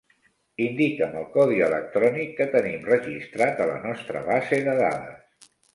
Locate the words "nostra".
3.89-4.29